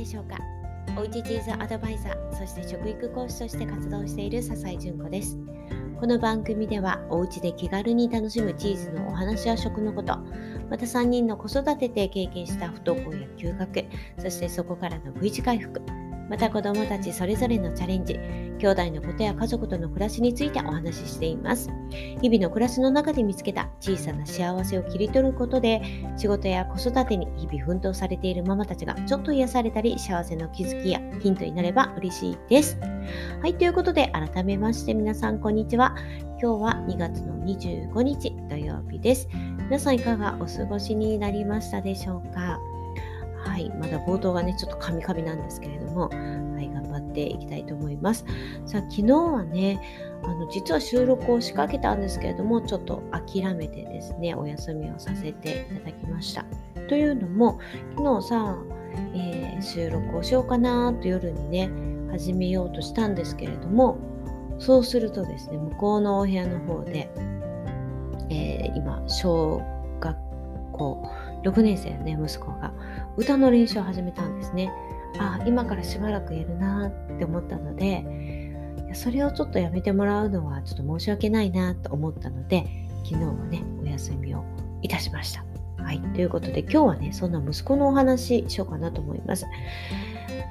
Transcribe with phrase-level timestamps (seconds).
[0.00, 0.38] でしょうか？
[0.98, 5.38] おうちチーズアドバイザーそして食育講師として活動している笹井純子です。
[6.00, 10.16] この番組ではおうちで気軽に楽しむチーズのお話や食のこと
[10.70, 13.84] また3人の子育てで経験した不登校や休学
[14.18, 15.82] そしてそこからの V 字回復
[16.30, 18.14] また子どもたちそれぞれのチャレンジ、
[18.60, 21.70] 兄弟のことや家族との暮らしについてお話ししています。
[22.22, 25.82] 日々の暮らしの中で見つけた小さな幸せを切り取ることで、
[26.16, 32.78] 仕事や子育てに日々奮闘されているママたちがちょっと癒されたり、幸せの気づきやヒントになれば嬉しいです。
[33.42, 35.96] はい、ということで改めまして皆さんこんにちは。
[36.40, 39.28] 今日は2月の25日土曜日です。
[39.64, 42.60] 皆さんいかがお過ごしになりましたでしょうか？
[43.44, 48.24] はい、まだ冒頭がね、ちょっとカミカミなんですけれども、はい、頑張っていきたいと思います。
[48.66, 49.80] さあ、昨日はね、
[50.22, 56.44] あの実は収録を仕掛けたんですけれども、ちょっと諦めてですね、お休みをさせていただきました。
[56.88, 57.58] というのも、
[57.96, 58.58] 昨日さ、
[59.14, 61.70] えー、収録をしようかなと夜にね、
[62.10, 63.96] 始めようとしたんですけれども、
[64.58, 67.10] そうするとですね、向こうのお部屋の方で、
[68.28, 69.62] えー、今、小
[70.00, 70.16] 学
[70.72, 71.08] 校
[71.42, 72.72] 6年生のね、息子が
[73.16, 74.70] 歌の練習を始めたんですね。
[75.18, 82.66] あ今からしばらくやるなって思ったのでそれをちょっとやめてもらうのはちょっと申し訳ないなと思ったので
[83.04, 84.44] 昨日はねお休みを
[84.82, 85.44] いたしました。
[85.82, 89.46] はい、ということで今日はねそんな息子のお話しようかなと思います。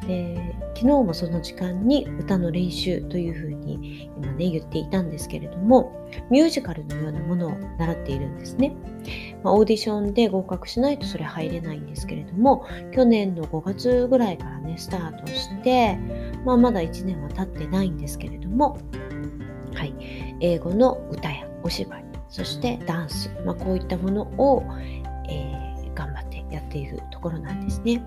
[0.07, 8.75] で昨日もその時間に歌の練習というふうに今ね言っていたんですけれどもミュージカルのようなものを習っているんですね、
[9.43, 15.97] まあ、オーディションで合格しないとそれ入れないんですけれども去年の5月ぐらいからねスタートして、
[16.45, 18.77] まあ、まだ1年は経ってないんですけれども
[19.73, 19.93] はい
[20.41, 24.63] 英語の歌やお芝居そしてダンス、まあ、こういったものを、
[25.27, 28.03] えー、頑張ってやっているところなんですね。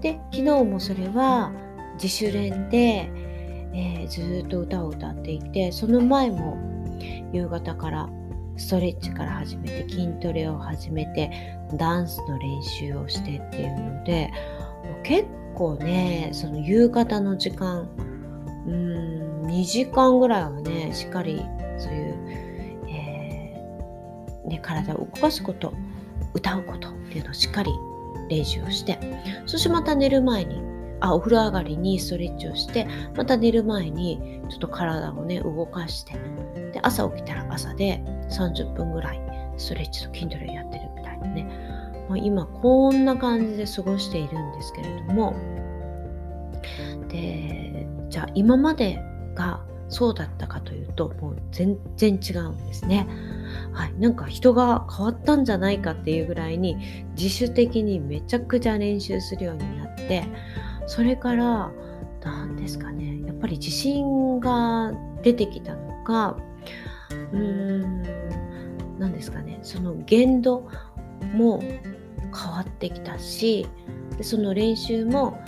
[0.00, 1.52] で昨日もそれは
[1.94, 3.08] 自主練で、
[3.72, 6.58] えー、ずっと歌を歌っていてその前も
[7.32, 8.08] 夕方から
[8.56, 11.30] ストレッチから始めて筋トレを始めて
[11.74, 14.30] ダンスの練習をしてっていうので
[15.02, 17.88] 結構ねその夕方の時間
[18.66, 21.42] うん2時間ぐらいはねしっかり
[21.78, 25.72] そういう、えーね、体を動かすこと
[26.34, 27.70] 歌うことっていうのをしっかり
[28.28, 28.98] 練習をして
[29.46, 30.60] そしてまた寝る前に
[31.00, 32.86] あお風呂上がりにストレッチをして
[33.16, 36.14] また寝る前にちょっと体をね動かして
[36.72, 39.20] で朝起きたら朝で30分ぐらい
[39.56, 41.48] ストレッチと筋トレやってるみたいなね、
[42.08, 45.34] まあ、今こんな感じで過ごしているんですけれども。
[47.08, 48.98] でじゃあ今まで
[49.34, 53.06] がそうだったかというともう全然違うんですね。
[53.72, 56.76] はい、なんか人が変わったんじゃないかっていうぐらいに
[57.16, 60.24] 自主的にめちゃくちゃ練習するようになって
[60.86, 61.70] それから
[62.24, 63.20] 何ですかね。
[63.24, 66.36] やっぱり自信が出てきたのか
[67.32, 68.02] うーん
[68.98, 69.58] 何ですかね。
[69.62, 70.68] その限度
[71.34, 73.66] も変わってきたし
[74.16, 75.38] でその練習も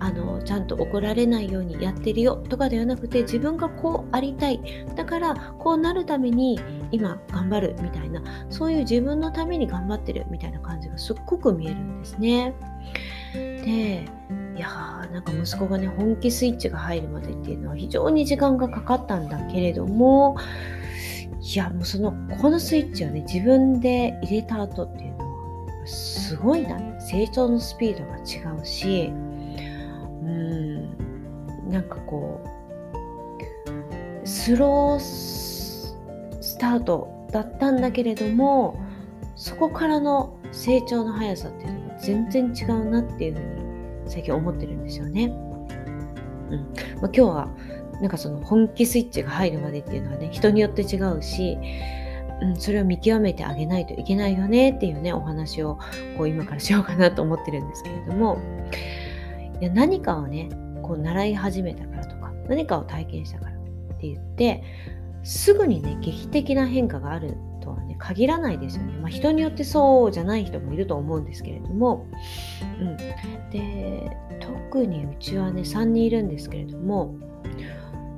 [0.00, 4.60] あのちゃんと怒られないようにやってるよとかではなくて自分がこうありたい。
[4.96, 6.60] だからこうなるために
[6.90, 8.22] 今頑張るみたいな。
[8.50, 12.54] そういう自分のために頑張ってるみたいな感じがすっごく見えるんですね。
[13.32, 14.04] で
[14.56, 20.36] いやーなんか息子がね本気スイッチが入るまでっていうのは非常に時間がかかったんだけれども
[21.44, 38.82] いやもうそのこのスイッチをね自分で入れた後っていうのはすごいな成長のスピードが違うしうんなんかこうスロースタートだったんだけれども
[39.36, 45.24] そこからの成長の速さっていうのは全然違うなっていうふうに最近思ってるんですよね。
[45.24, 46.60] うん
[47.00, 47.48] まあ、今日は
[48.00, 51.58] なんかその本気スイッチが入るまでっていうのはね人によって違うし、
[52.42, 55.78] うん、それを見極めてあげないといけないよねっていうねお話を
[56.16, 58.38] こう今からしようかなと思ってるんですけれども。
[59.60, 60.48] いや何かをね
[60.82, 63.54] こう習い始めたからとか何かを体験したからっ
[64.00, 64.62] て言って
[65.22, 68.92] すぐにね劇的な変化があるとはね限らないですよね。
[69.00, 72.06] まあ、人によってそうじゃない人もいると思うんですけれども、
[72.78, 72.96] うん、
[73.50, 77.14] で特にうちはね3人いるんですけれども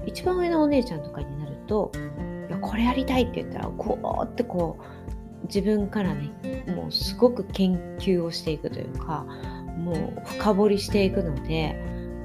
[0.06, 1.90] 一番上のお姉ちゃんとかになると
[2.48, 6.30] 「いやこれやりたい」って言ったらこうってこう自分からね
[6.74, 9.26] もうすごく研究をしていくというか
[9.78, 11.76] もう深掘りしていくので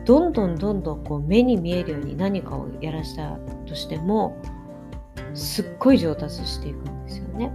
[0.05, 3.37] どんどんどんどんこう目に見えるように何かをやらした
[3.67, 4.35] としても
[5.33, 7.51] すっごい上達していくんですよね。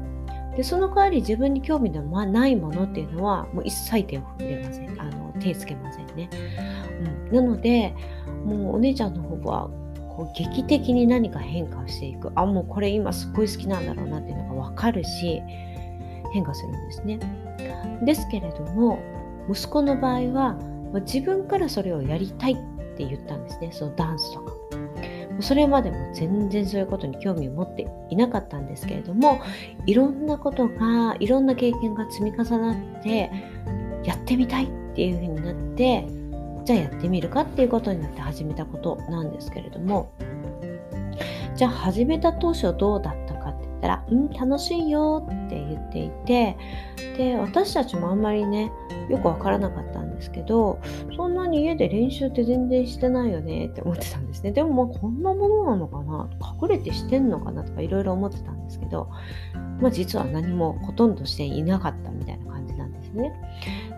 [0.57, 6.31] でその代わり自分に興味のないものっていうのはもう一切手を触れませんあの手つけませんね。
[7.31, 7.95] うん、なので
[8.45, 9.69] もうお姉ちゃんの方は
[10.17, 15.43] こう劇的に何か変化していくあもうこれ今すっごい好きなんだろうなっていうのが分かるし
[16.33, 17.19] 変化するんですね。
[18.03, 18.99] ですけれども
[19.51, 20.59] 息子の場合は
[21.03, 22.57] 自分からそれをやりたいっ
[22.97, 24.53] て言ったんですねそのダンスとか。
[25.41, 29.39] それまでも全然そういうことに興味を持っていなかったんですけれども
[29.85, 33.31] いろんなことがいろんな経験が積み重なって
[34.03, 36.07] やってみたいっていう風になって
[36.67, 40.11] じゃあやってみるかっていうことになって始めたことなんですけれども。
[41.55, 46.55] じゃあ始めた当初どうだったかって言ったら「うん楽しいよ」って言っていて
[47.17, 48.71] で私たちもあんまりね
[49.09, 50.79] よくわからなかったんですけど
[51.17, 54.53] そんなに家で練習って全然してないよねって思ってたんですね。
[54.53, 56.29] でもまあこんなものなのかな？
[56.63, 59.09] 隠れてしてんのかなとかいろいろ思ってたんですけど
[59.81, 63.33] まあ実は何もほとんどしていなかったみたいな感じなんですね。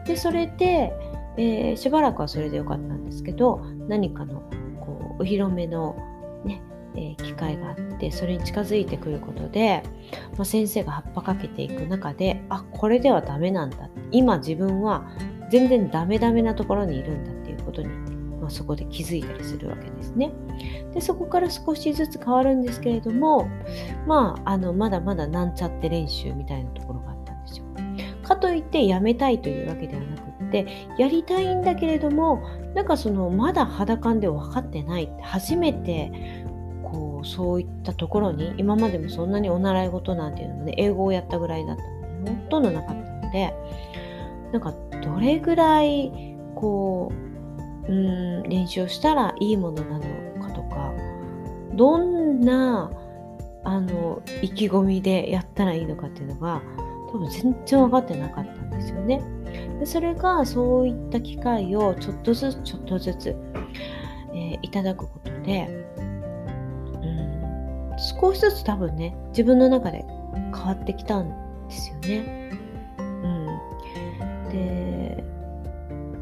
[0.07, 0.93] でそれで
[1.39, 4.41] え、しばらくはそれでよかったんですけど何かの
[4.81, 5.97] こうお披露目の
[6.45, 6.61] ね、
[6.95, 9.83] えー、機会があってそれに近づいてくることで、
[10.37, 15.09] まあ、先生が葉っぱかけていく中であこれではダメなんだ今自分は
[15.51, 17.89] 全然ダメダメなところにいるんだっていうことに、
[18.41, 20.33] まあ、そこで気づいたりするわけですね。
[20.93, 23.49] でそこから少しずつ変わるんですけれども
[24.07, 27.67] まああのまだまだなんちゃって練習みたいなところがあったんですよ。
[28.23, 30.67] かといってやめたいというわけではなくって
[30.99, 32.43] やりたいんだけれども
[32.75, 36.11] なんかそのまだ肌感で分かってない初めて
[36.83, 43.55] こうそういったところに今までもそんなにお習い事なんていうのもね英語をやったぐらいだったのでほとんどなかったので
[44.53, 46.11] なんかどれぐらい
[46.55, 47.13] こ
[47.87, 50.93] ううん練習をしたらいいものなのかとか
[51.75, 52.91] どんな
[53.65, 56.63] あの意気込みでやったらいいのかっていうのが
[57.11, 59.23] 多分全然分かってなかったんですよね。
[59.79, 63.37] でそれがそういった機会をちょっとずつちょっとずつ、
[64.35, 70.05] えー、いただくことで、うん、少しずつ多分ね自分の中で
[70.35, 71.29] 変わってきたん
[71.69, 72.51] ですよね。
[72.99, 73.47] うん、
[74.51, 75.25] で、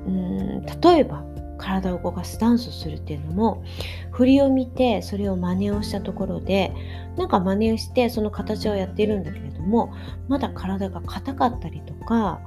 [0.06, 1.24] うん、例えば
[1.58, 3.64] 体を動かすダンスをするっていうのも
[4.10, 6.72] 振りを見てそれを真似をしたところで
[7.16, 9.94] なんか真似をしてその形をやっているんだけれども
[10.28, 12.40] まだ体が硬かったりとか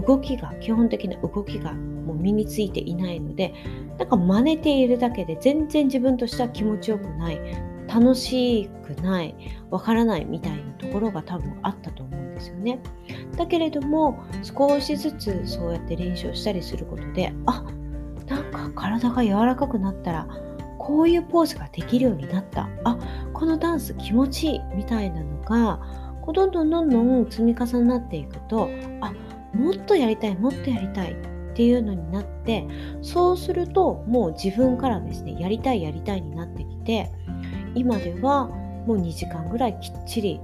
[0.00, 3.54] 動きが基本的な動きがもう身についていないので
[3.98, 7.40] なんか真似ているだけで全然自分としては気持ちよくない
[7.88, 9.34] 楽しくない
[9.70, 12.78] わからないみたいなところが多分あったと思うんですよね。
[13.36, 17.64] だけれども少しずつそうやって練習したりすることであ
[18.26, 20.28] なんか体が柔らかくなったら
[20.78, 22.68] こういうポーズができるようになった。
[22.84, 22.98] あ
[23.32, 25.80] このダンス気持ちいいみたいなのが
[26.22, 28.68] こうどんどんどんどん積み重なっていくと
[29.00, 29.12] あ
[29.54, 31.16] もっとやりたいもっとやりたいっ
[31.54, 32.66] ていうのになって
[33.02, 37.10] そうするともう自分からですねやりたいやりたいになってきて
[37.74, 40.40] 今ではもう2時間ぐらいきっちり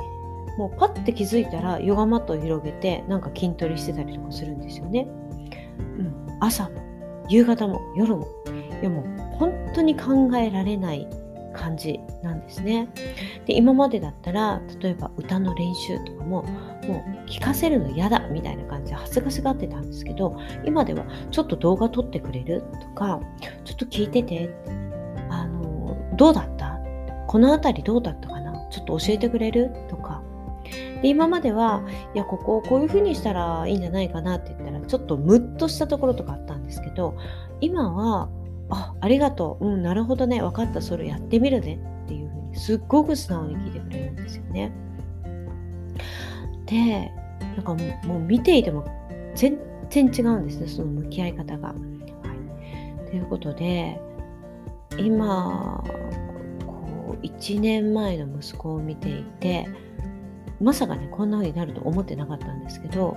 [0.59, 5.09] もうパッて気づいたらヨガマットを広げてなんか筋トレしてたりとかするんですよね。
[5.99, 8.27] うん、朝も夕方も夜も
[8.81, 9.05] いやもう
[9.37, 11.09] 本当に考えられない
[11.55, 12.89] 感じなんですね。
[13.47, 23.21] で今までだったら例えば歌の練習とかももう聞かせるの嫌だみたいな感じで恥ずかしがってたんですけど今ではちょっと動画撮ってくれるとか
[23.65, 24.55] ちょっと聞いてて
[25.31, 26.79] あのどうだった？
[27.27, 28.69] この辺りどうだったかな？
[28.71, 30.23] ちょっと教えてくれるとか。
[31.03, 31.83] で今までは
[32.15, 37.15] いやここをこういう風にしたらいいんじゃないかなって言ったらちょっとムッとしたところとかあったんですけど
[37.61, 38.29] 今は
[38.75, 39.67] あありがとう。
[39.67, 40.41] うんなるほどね。
[40.41, 40.83] 分かった。
[40.83, 41.79] それやってみるね。
[42.05, 44.73] っていう風にすっごく素直に聞いてくれるんですよね。
[46.67, 47.13] で
[47.57, 47.75] なんか
[48.07, 48.85] もう見ていても
[49.35, 49.59] 全
[49.91, 50.67] 然違うんですね。
[50.67, 51.69] その向き合い方が。
[51.69, 51.75] は
[53.07, 54.01] い、ということで
[54.99, 55.85] 今
[56.67, 59.69] こう1年前の息子を見ていて
[60.61, 63.17] まさかねこんな風になると思ってなかったんですけど、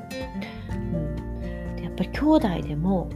[0.70, 3.10] うん、でやっぱり兄弟でも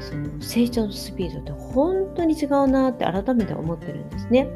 [0.00, 4.48] その成長のスピードって本当に違うなって改めて思ってるんですね。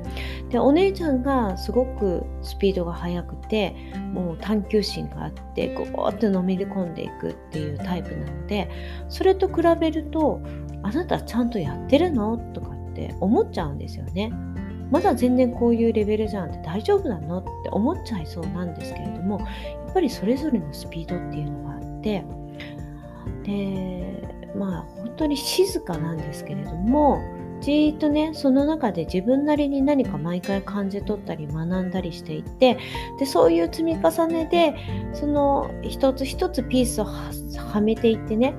[0.51, 3.75] でお姉ちゃんがすごくスピードが速くて
[4.13, 8.71] もう探求心があってゴーってのめり込んでいくっていうタイプなので
[9.09, 10.41] それと比べると
[10.83, 14.33] あなたちゃんとやってるのとかって思っちゃうんですよね。
[14.91, 19.47] まだ全然こういうレベルじゃんって大丈夫なのって思っちゃいそうなんですけれどもや
[19.91, 22.25] っぱりそれぞれのスピードっていうのがあって
[23.43, 27.23] でまあ当に静かなんですけれども
[27.61, 32.79] じーっとねその中で自分なりに何か毎回感じ取ったり学んだりしていって
[33.19, 34.75] でそういう積み重ねで
[35.15, 38.55] その一つ一つピースをはめていってね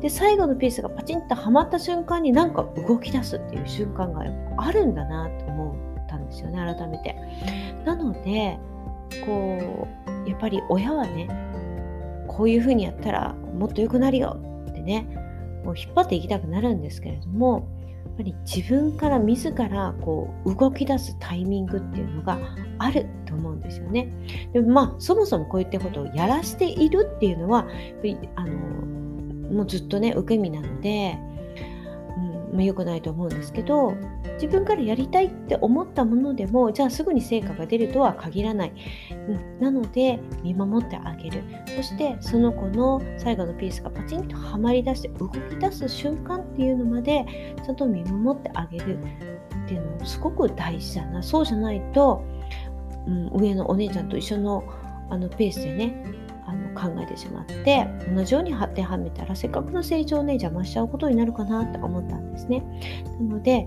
[0.00, 7.16] で最後のピースがパチンとはまった瞬間になんか動き出すっていう瞬間がやっぱあるんだなと思ったんですよね改めて。
[7.84, 8.58] なので
[9.24, 9.86] こ
[10.26, 11.28] うやっぱり親はね
[12.28, 14.38] こういうふうにやったらもっと良くなるよ
[14.70, 15.06] ってね
[15.64, 17.68] こう引っ張っていきたくなるんですけれども
[18.04, 22.38] やっぱり自分から自らこう動き出すタイミングっていうのが
[22.78, 24.12] あると思うんですよね。
[24.52, 27.66] でもまあそもそもこういったことをやらしているっていうのは
[28.36, 28.52] あの
[29.52, 31.18] もうずっとね受け身なので
[32.52, 33.94] まあ、良くないと思うんですけど
[34.34, 38.72] 自分からやりたいって思ったものでもじゃあすぐに成果が出るとは限らない、
[39.10, 41.42] うん、なので見守ってあげる。
[41.76, 48.98] そしてその子の最後のピースがパチンとはまりだして動き出す瞬間っていうのまでちゃんと見守ってあげる。
[49.64, 51.22] っていうのすごく大事だな。
[51.22, 52.24] そうじゃないと、
[53.06, 54.64] うん、上のお姉ちゃんと一緒の
[55.10, 56.04] あのペースでね
[56.74, 62.62] 考えてしまって同じように当てはめたらせっかくの成長をね邪魔しちゃうことになるかなって思ったんですね。
[63.20, 63.66] なので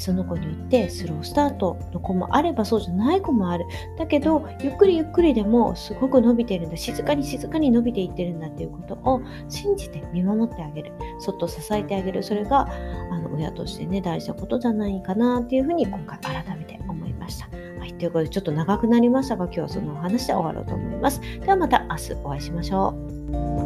[0.00, 3.64] その子によってスロースタートの子もあればそうじゃない子もある。
[3.98, 12.68] だけどゆっくりゆっくりでもすごく伸びてるんだ静かに静かに伸びていってるんだっていうことを信じて見守ってあげるそっと支えてあげるそれが
[13.10, 17.48] あの親としてね大事なことじゃないかなっていうふうに今回改めて思いました。
[17.78, 21.20] はい、ということでちょっと長くなりましたが今日はそのお話で終わろうと思います。
[21.40, 22.94] ではまた明日お会いしましょ
[23.30, 23.63] う。